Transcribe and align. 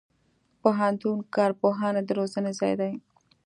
پوهنتون 0.61 1.17
د 1.21 1.27
کارپوهانو 1.35 1.99
د 2.07 2.09
روزنې 2.19 2.51
ځای 2.59 2.73
دی. 2.81 2.93